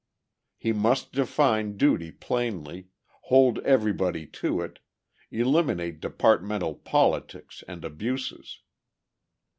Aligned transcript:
He 0.57 0.73
must 0.73 1.11
define 1.13 1.77
duty 1.77 2.11
plainly, 2.11 2.87
hold 3.29 3.59
everybody 3.59 4.25
to 4.41 4.59
it, 4.61 4.79
eliminate 5.29 5.99
departmental 6.01 6.73
politics 6.73 7.63
and 7.67 7.85
abuses. 7.85 8.61